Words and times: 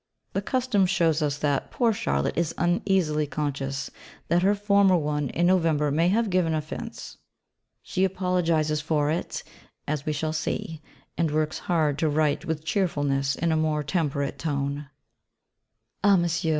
The 0.33 0.41
custom 0.41 0.87
shows 0.87 1.21
us 1.21 1.37
that 1.37 1.69
poor 1.69 1.93
Charlotte 1.93 2.35
is 2.35 2.55
uneasily 2.57 3.27
conscious 3.27 3.91
that 4.29 4.41
her 4.41 4.55
former 4.55 4.97
one 4.97 5.29
in 5.29 5.45
November 5.45 5.91
may 5.91 6.07
have 6.07 6.31
given 6.31 6.55
offence. 6.55 7.17
She 7.83 8.03
apologises 8.03 8.81
for 8.81 9.11
it, 9.11 9.43
as 9.87 10.03
we 10.03 10.11
shall 10.11 10.33
see; 10.33 10.81
and 11.19 11.29
works 11.29 11.59
hard 11.69 11.99
to 11.99 12.09
write 12.09 12.45
with 12.45 12.65
cheerfulness 12.65 13.35
in 13.35 13.51
a 13.51 13.55
more 13.55 13.83
temperate 13.83 14.39
tone: 14.39 14.89
Ah, 16.03 16.15
Monsieur! 16.15 16.49